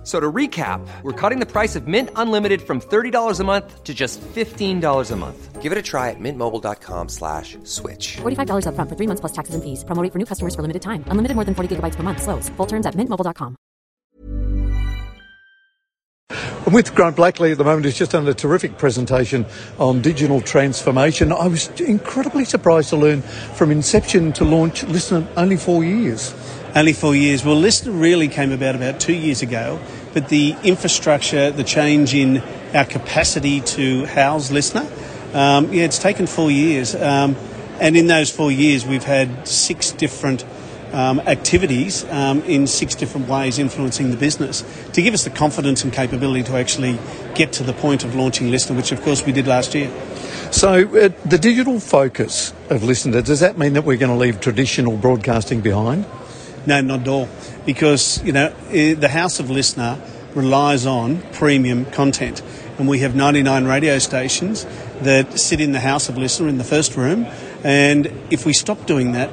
[0.00, 3.84] F- So to recap, we're cutting the price of Mint Unlimited from $30 a month
[3.84, 5.60] to just $15 a month.
[5.60, 8.16] Give it a try at mintmobile.com slash switch.
[8.22, 9.84] $45 upfront for three months plus taxes and fees.
[9.84, 11.04] Promo rate for new customers for limited time.
[11.08, 12.22] Unlimited more than 40 gigabytes per month.
[12.22, 12.48] Slows.
[12.56, 13.56] Full terms at mintmobile.com.
[16.66, 19.44] I'm with Grant Blackley at the moment, who's just done a terrific presentation
[19.78, 21.32] on digital transformation.
[21.32, 23.22] I was incredibly surprised to learn
[23.56, 26.32] from inception to launch Listen only four years.
[26.74, 27.44] Only four years.
[27.44, 29.80] Well, LiSTNR really came about about two years ago,
[30.14, 36.28] but the infrastructure, the change in our capacity to house LiSTNR, um, yeah, it's taken
[36.28, 36.94] four years.
[36.94, 37.34] Um,
[37.80, 40.44] and in those four years, we've had six different
[40.92, 45.82] um, activities um, in six different ways influencing the business to give us the confidence
[45.82, 46.98] and capability to actually
[47.34, 49.90] get to the point of launching LiSTNR, which of course we did last year.
[50.52, 54.40] So, uh, the digital focus of LiSTNR, does that mean that we're going to leave
[54.40, 56.06] traditional broadcasting behind?
[56.66, 57.28] No, not at all.
[57.66, 59.98] Because, you know, the House of LiSTNR
[60.34, 62.42] relies on premium content.
[62.78, 64.66] And we have 99 radio stations
[65.02, 67.26] that sit in the House of LiSTNR in the first room.
[67.64, 69.30] And if we stop doing that,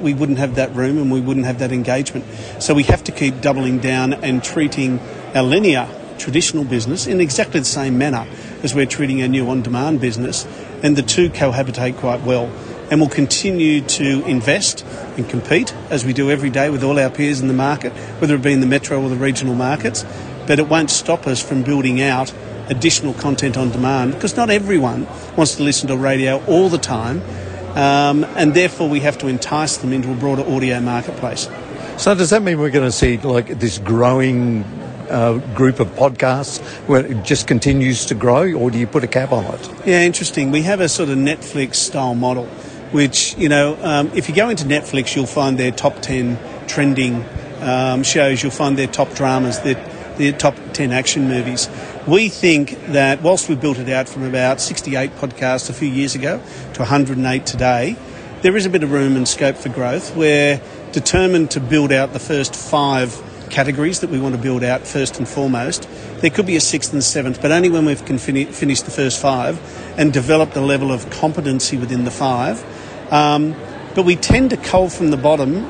[0.00, 2.24] we wouldn't have that room and we wouldn't have that engagement.
[2.60, 5.00] So we have to keep doubling down and treating
[5.34, 8.26] our linear traditional business in exactly the same manner
[8.62, 10.46] as we're treating our new on demand business.
[10.82, 12.50] And the two cohabitate quite well
[12.90, 14.84] and we'll continue to invest
[15.16, 18.34] and compete as we do every day with all our peers in the market, whether
[18.34, 20.04] it be in the metro or the regional markets.
[20.46, 22.32] But it won't stop us from building out
[22.68, 27.22] additional content on demand because not everyone wants to listen to radio all the time.
[27.76, 31.48] Um, and therefore, we have to entice them into a broader audio marketplace.
[31.96, 34.64] So, does that mean we're going to see like this growing
[35.10, 39.06] uh, group of podcasts where it just continues to grow, or do you put a
[39.06, 39.70] cap on it?
[39.86, 40.50] Yeah, interesting.
[40.50, 42.48] We have a sort of Netflix style model,
[42.92, 47.24] which, you know, um, if you go into Netflix, you'll find their top 10 trending
[47.60, 49.74] um, shows, you'll find their top dramas, their,
[50.16, 51.68] their top 10 action movies.
[52.06, 56.14] We think that whilst we built it out from about 68 podcasts a few years
[56.14, 56.40] ago
[56.74, 57.96] to 108 today,
[58.42, 60.14] there is a bit of room and scope for growth.
[60.14, 60.60] We're
[60.92, 65.18] determined to build out the first five categories that we want to build out first
[65.18, 65.88] and foremost.
[66.20, 69.58] There could be a sixth and seventh, but only when we've finished the first five
[69.98, 72.62] and developed a level of competency within the five.
[73.10, 73.54] Um,
[73.94, 75.66] but we tend to cull from the bottom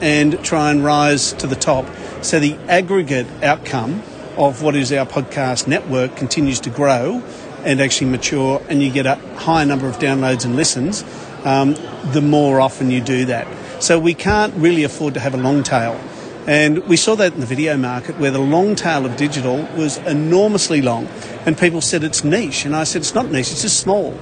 [0.00, 1.86] and try and rise to the top.
[2.22, 4.02] So the aggregate outcome
[4.36, 7.22] of what is our podcast network continues to grow
[7.64, 11.04] and actually mature, and you get a higher number of downloads and listens,
[11.44, 11.74] um,
[12.12, 13.46] the more often you do that.
[13.82, 16.00] So we can't really afford to have a long tail.
[16.46, 19.98] And we saw that in the video market where the long tail of digital was
[19.98, 21.06] enormously long.
[21.46, 22.64] And people said it's niche.
[22.64, 24.18] And I said it's not niche, it's just small.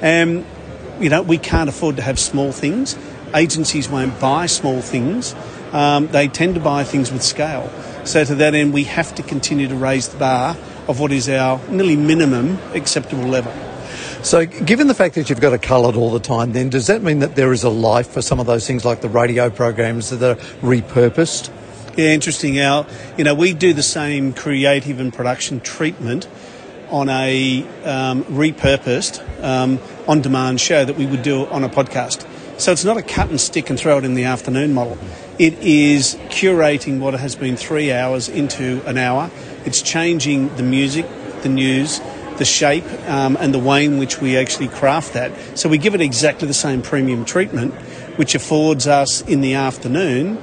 [0.00, 0.46] And,
[1.00, 2.96] you know, we can't afford to have small things.
[3.34, 5.34] Agencies won't buy small things.
[5.72, 7.70] Um, they tend to buy things with scale.
[8.04, 10.56] So to that end, we have to continue to raise the bar
[10.86, 13.52] of what is our nearly minimum acceptable level.
[14.22, 16.86] So, given the fact that you've got to cull it all the time, then does
[16.86, 19.50] that mean that there is a life for some of those things like the radio
[19.50, 21.50] programs that are repurposed?
[21.98, 22.58] Yeah, interesting.
[22.58, 22.86] Our,
[23.18, 26.26] you know, we do the same creative and production treatment
[26.94, 32.24] on a um, repurposed, um, on-demand show that we would do on a podcast.
[32.60, 34.96] So it's not a cut and stick and throw it in the afternoon model.
[35.36, 39.28] It is curating what has been three hours into an hour.
[39.64, 41.04] It's changing the music,
[41.42, 42.00] the news,
[42.38, 45.58] the shape, um, and the way in which we actually craft that.
[45.58, 47.74] So we give it exactly the same premium treatment,
[48.18, 50.38] which affords us in the afternoon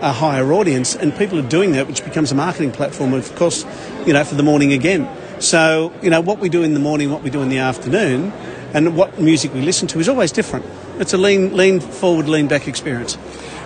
[0.00, 3.64] a higher audience, and people are doing that, which becomes a marketing platform, of course,
[4.04, 5.08] you know, for the morning again.
[5.42, 8.32] So, you know, what we do in the morning, what we do in the afternoon,
[8.74, 10.64] and what music we listen to is always different.
[11.00, 13.18] It's a lean, lean forward, lean back experience.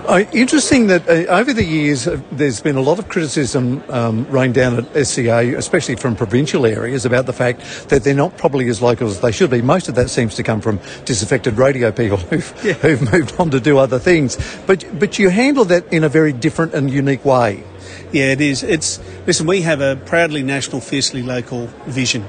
[0.06, 4.26] Uh, interesting that uh, over the years uh, there's been a lot of criticism um,
[4.30, 8.68] rained down at SCA, especially from provincial areas, about the fact that they're not probably
[8.68, 9.60] as local as they should be.
[9.60, 12.72] Most of that seems to come from disaffected radio people who've, Yeah.
[12.74, 14.38] who've moved on to do other things.
[14.66, 17.64] But but you handle that in a very different and unique way.
[18.12, 18.62] Yeah, it is.
[18.62, 19.46] It's listen.
[19.46, 22.24] We have a proudly national, fiercely local vision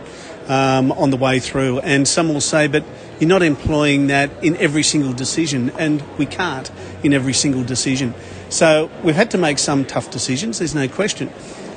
[0.47, 2.83] um, on the way through, and some will say, "But
[3.19, 6.71] you're not employing that in every single decision," and we can't
[7.03, 8.13] in every single decision.
[8.49, 10.59] So we've had to make some tough decisions.
[10.59, 11.29] There's no question.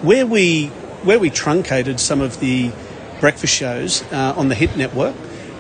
[0.02, 0.66] Where we
[1.02, 2.72] where we truncated some of the
[3.20, 5.14] breakfast shows uh, on the Hit Network.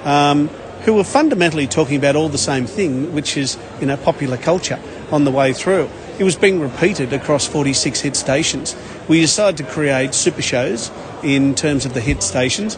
[0.04, 0.48] Um,
[0.84, 4.78] who were fundamentally talking about all the same thing, which is you know popular culture
[5.10, 5.90] on the way through.
[6.20, 8.76] It was being repeated across 46 hit stations.
[9.08, 10.90] We decided to create super shows
[11.22, 12.76] in terms of the hit stations,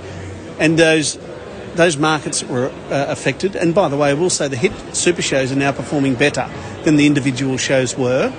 [0.61, 1.19] and those
[1.75, 3.57] those markets were uh, affected.
[3.57, 6.49] And by the way, I will say the hit super shows are now performing better
[6.85, 8.33] than the individual shows were.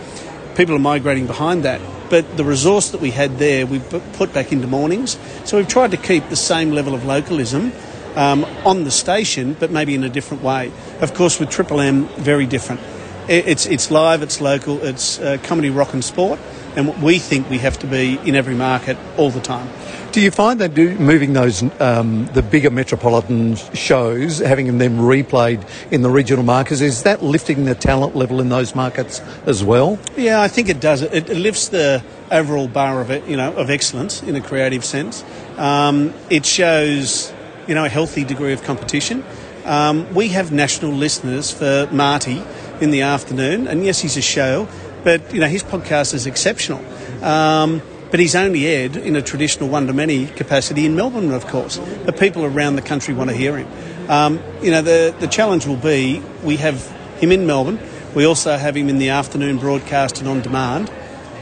[0.56, 1.82] People are migrating behind that.
[2.10, 5.18] But the resource that we had there, we put back into mornings.
[5.46, 7.74] So we've tried to keep the same level of localism
[8.16, 10.72] um, on the station, but maybe in a different way.
[11.02, 12.80] Of course, with Triple M, very different.
[13.28, 16.40] It's, it's live, it's local, it's uh, comedy, rock, and sport.
[16.76, 19.70] And we think we have to be in every market all the time.
[20.12, 26.02] Do you find that moving those um, the bigger metropolitan shows, having them replayed in
[26.02, 29.98] the regional markets, is that lifting the talent level in those markets as well?
[30.16, 31.02] Yeah, I think it does.
[31.02, 34.84] It, it lifts the overall bar of it, you know, of excellence in a creative
[34.84, 35.24] sense.
[35.58, 37.34] Um, it shows,
[37.68, 39.24] you know, a healthy degree of competition.
[39.66, 42.44] Um, we have national listeners for Marty
[42.84, 44.68] in the afternoon, and yes, he's a show,
[45.04, 46.84] but you know his podcast is exceptional.
[47.24, 47.82] Um,
[48.12, 51.80] but he's only aired in a traditional one to many capacity in Melbourne, of course.
[52.06, 53.68] But people around the country want to hear him.
[54.08, 56.88] Um, you know, the, the challenge will be we have
[57.20, 57.80] him in Melbourne,
[58.14, 60.92] we also have him in the afternoon broadcast and on demand.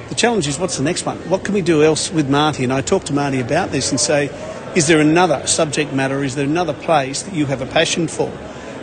[0.07, 1.17] The challenge is what's the next one?
[1.29, 2.63] What can we do else with Marty?
[2.63, 4.29] And I talk to Marty about this and say,
[4.73, 6.23] is there another subject matter?
[6.23, 8.31] Is there another place that you have a passion for?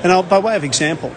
[0.02, 1.10] And I'll, by way of example,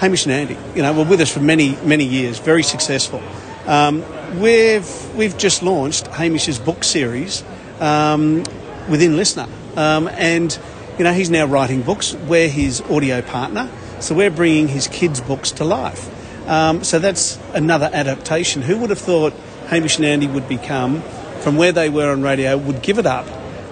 [0.00, 3.22] Hamish and Andy, you know, were with us for many, many years, very successful.
[3.66, 4.02] Um,
[4.40, 7.44] we've we've just launched Hamish's book series
[7.80, 8.44] um,
[8.88, 9.76] within LiSTNR.
[9.76, 10.58] um, and
[10.96, 12.14] you know he's now writing books.
[12.14, 13.70] We're his audio partner,
[14.00, 16.08] so we're bringing his kids' books to life.
[16.48, 18.62] Um, so that's another adaptation.
[18.62, 19.34] Who would have thought
[19.66, 21.02] Hamish and Andy would become
[21.40, 23.26] from where they were on radio, would give it up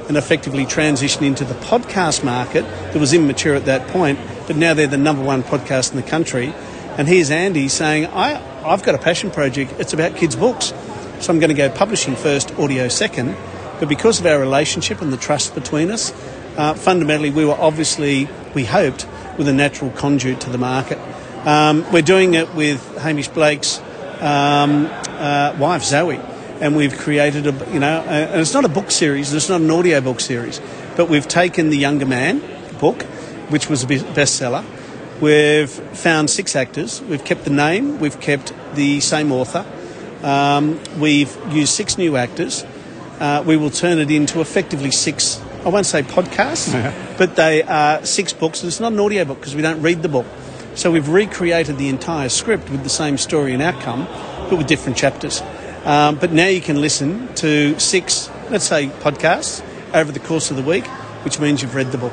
[0.09, 4.75] and effectively transition into the podcast market that was immature at that point, but now
[4.75, 6.53] they're the number one podcast in the country.
[6.97, 9.75] And here's Andy saying, I, I've got a passion project.
[9.79, 10.73] It's about kids' books.
[11.21, 13.37] So I'm going to go publishing first, audio second.
[13.79, 16.13] But because of our relationship and the trust between us,
[16.57, 19.07] uh, fundamentally, we were obviously, we hoped,
[19.37, 20.99] with a natural conduit to the market.
[21.47, 23.79] Um, we're doing it with Hamish Blake's
[24.21, 26.21] um, uh, wife, Zoe.
[26.61, 29.61] And we've created a, you know, uh, and it's not a book series, it's not
[29.61, 30.61] an audio book series,
[30.97, 32.43] but we've taken the Younger Man
[32.81, 33.07] book,
[33.51, 34.65] which was a bestseller,
[35.21, 37.03] We've found six actors.
[37.03, 37.99] We've kept the name.
[37.99, 39.67] We've kept the same author.
[40.23, 42.65] Um, we've used six new actors.
[43.19, 46.73] Uh, we will turn it into effectively six, I won't say podcasts,
[47.19, 48.63] but they are six books.
[48.63, 50.27] And it's not an audio book because we don't read the book.
[50.77, 54.07] So we've recreated the entire script with the same story and outcome,
[54.49, 55.43] but with different chapters.
[55.85, 60.57] Um, but now you can listen to six, let's say, podcasts over the course of
[60.57, 60.87] the week,
[61.25, 62.13] which means you've read the book.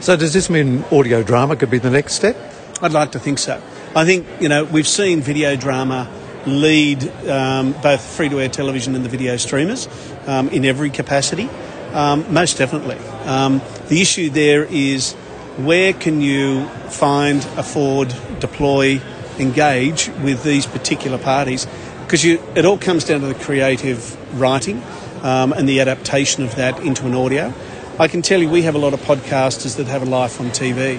[0.00, 2.34] So does this mean audio drama could be the next step?
[2.80, 3.62] I'd like to think so.
[3.94, 6.10] I think, you know, we've seen video drama
[6.46, 9.88] lead um, both free to air television and the video streamers
[10.26, 11.50] um, in every capacity.
[11.92, 12.96] Um, most definitely.
[13.26, 15.12] Um, the issue there is
[15.58, 19.02] where can you find, afford, deploy,
[19.38, 21.66] engage with these particular parties?
[22.04, 24.82] Because it all comes down to the creative writing
[25.22, 27.52] um, and the adaptation of that into an audio.
[28.00, 30.46] I can tell you we have a lot of podcasters that have a life on
[30.46, 30.98] TV.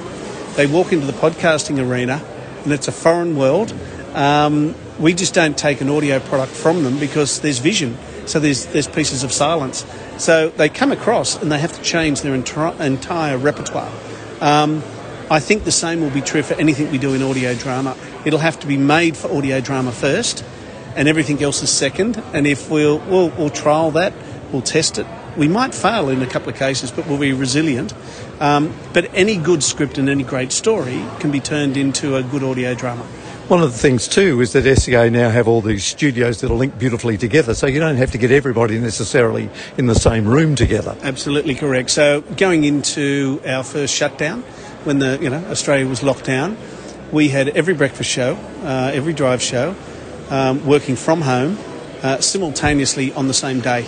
[0.55, 2.23] They walk into the podcasting arena
[2.63, 3.73] and it's a foreign world.
[4.13, 7.97] Um, we just don't take an audio product from them because there's vision.
[8.27, 9.83] So there's, there's pieces of silence.
[10.19, 13.91] So they come across and they have to change their entire, entire repertoire.
[14.39, 14.83] Um,
[15.31, 17.97] I think the same will be true for anything we do in audio drama.
[18.25, 20.45] It'll have to be made for audio drama first,
[20.95, 22.21] and everything else is second.
[22.31, 24.13] And if we'll, we'll, we'll trial that,
[24.51, 27.93] we'll test it, we might fail in a couple of cases, but we'll be resilient.
[28.39, 32.43] Um, but any good script and any great story can be turned into a good
[32.43, 33.03] audio drama.
[33.47, 36.55] One of the things too is that SCA now have all these studios that are
[36.55, 40.55] linked beautifully together, so you don't have to get everybody necessarily in the same room
[40.55, 40.95] together.
[41.01, 41.89] Absolutely correct.
[41.89, 44.43] So going into our first shutdown,
[44.85, 46.57] when the you know Australia was locked down,
[47.11, 49.75] we had every breakfast show, uh, every drive show,
[50.29, 51.57] um, working from home
[52.03, 53.85] uh, simultaneously on the same day.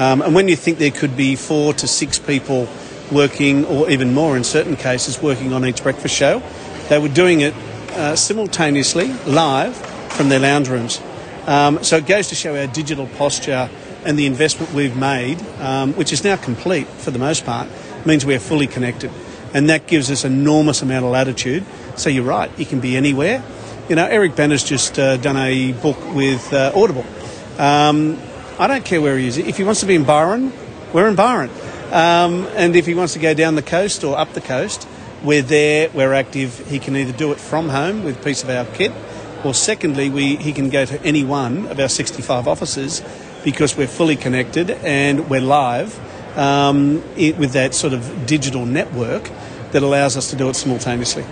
[0.00, 2.68] Um, and when you think there could be four to six people
[3.10, 6.42] working, or even more in certain cases, working on each breakfast show.
[6.88, 7.54] They were doing it
[7.92, 9.76] uh, simultaneously, live,
[10.12, 11.00] from their lounge rooms.
[11.46, 13.68] Um, so it goes to show our digital posture
[14.04, 17.68] and the investment we've made, um, which is now complete for the most part,
[18.06, 19.10] means we're fully connected.
[19.52, 21.64] And that gives us enormous amount of latitude.
[21.96, 23.42] So you're right, you can be anywhere.
[23.88, 27.04] You know, Eric Bana's just uh, done a book with uh, Audible.
[27.58, 28.16] Um,
[28.60, 29.38] I don't care where he is.
[29.38, 30.52] If he wants to be in Byron,
[30.92, 31.48] we're in Byron.
[31.92, 34.86] Um, and if he wants to go down the coast or up the coast,
[35.24, 36.68] we're there, we're active.
[36.68, 38.92] He can either do it from home with a piece of our kit,
[39.46, 43.02] or secondly, we, he can go to any one of our 65 offices
[43.44, 45.98] because we're fully connected and we're live
[46.38, 49.30] um, it, with that sort of digital network
[49.72, 51.24] that allows us to do it simultaneously.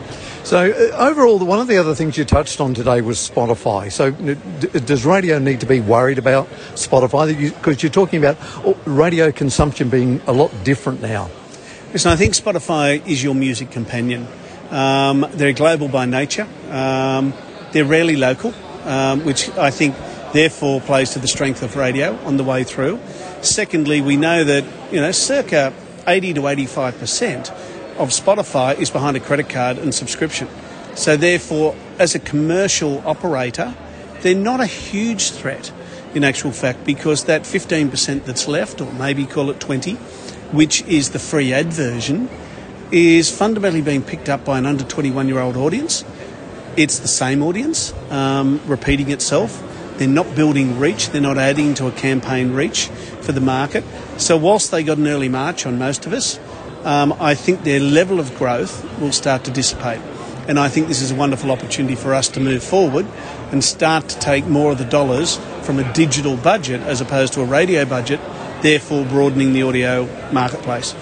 [0.49, 3.93] So, uh, overall, one of the other things you touched on today was Spotify.
[3.93, 7.39] So, does radio need to be worried about Spotify?
[7.39, 11.29] Because you, are talking about oh, radio consumption being a lot different now.
[11.93, 14.27] Listen, I think Spotify is your music companion.
[14.71, 16.49] Um, they're global by nature.
[16.71, 17.35] Um,
[17.73, 19.97] they're rarely local, um, which I think
[20.33, 22.99] therefore plays to the strength of radio on the way through.
[23.43, 25.75] Secondly, we know that you know circa
[26.07, 27.53] 80 to 85 percent
[27.99, 30.49] of Spotify is behind a credit card and subscription.
[30.95, 33.75] So therefore, as a commercial operator,
[34.23, 35.73] they're not a huge threat
[36.15, 39.95] in actual fact because that 15% that's left, or maybe call it 20,
[40.53, 42.29] which is the free ad version,
[42.91, 46.05] is fundamentally being picked up by an under 21 year old audience.
[46.77, 49.63] It's the same audience um, repeating itself.
[49.99, 52.87] They're not building reach, they're not adding to a campaign reach
[53.21, 53.85] for the market.
[54.17, 56.39] So, whilst they got an early march on most of us,
[56.85, 60.01] um, I think their level of growth will start to dissipate.
[60.49, 63.07] And I think this is a wonderful opportunity for us to move forward
[63.53, 67.43] and start to take more of the dollars from a digital budget as opposed to
[67.43, 68.19] a radio budget,
[68.63, 70.95] therefore broadening the audio marketplace.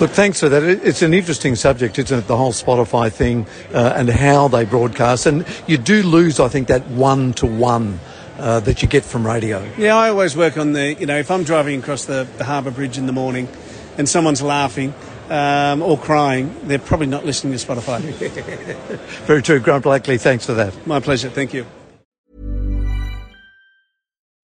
[0.00, 0.62] Look, thanks for that.
[0.62, 2.26] It's an interesting subject, isn't it?
[2.26, 5.26] The whole Spotify thing uh, and how they broadcast.
[5.26, 8.00] And you do lose, I think, that one to one.
[8.40, 9.62] that you get from radio.
[9.76, 12.70] Yeah, I always work on the, you know, if I'm driving across the, the harbour
[12.70, 13.48] bridge in the morning
[13.98, 14.94] and someone's laughing
[15.30, 18.00] um, or crying, they're probably not listening to Spotify.
[19.26, 19.60] Very true.
[19.60, 20.86] Grant Blackley, thanks for that.
[20.86, 21.30] My pleasure.
[21.30, 21.64] Thank you.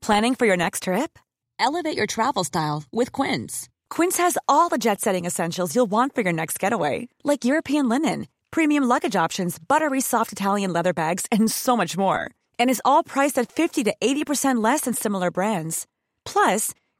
[0.00, 1.18] Planning for your next trip?
[1.58, 3.68] Elevate your travel style with Quince.
[3.90, 7.88] Quince has all the jet setting essentials you'll want for your next getaway, like European
[7.88, 12.30] linen, premium luggage options, buttery soft Italian leather bags, and so much more.
[12.58, 15.86] And is all priced at 50 to 80% less than similar brands.
[16.24, 16.72] Plus,